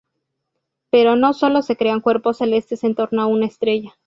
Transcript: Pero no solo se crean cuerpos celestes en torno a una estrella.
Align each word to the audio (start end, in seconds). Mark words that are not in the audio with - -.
Pero 0.89 1.15
no 1.15 1.31
solo 1.35 1.61
se 1.61 1.75
crean 1.77 2.01
cuerpos 2.01 2.39
celestes 2.39 2.83
en 2.83 2.95
torno 2.95 3.21
a 3.21 3.27
una 3.27 3.45
estrella. 3.45 3.91